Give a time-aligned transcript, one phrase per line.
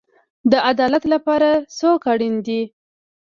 [0.51, 2.61] د عدالت لپاره څوک اړین دی؟